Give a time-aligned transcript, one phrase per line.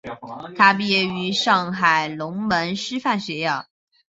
[0.57, 3.67] 他毕业于上海龙门师范学校。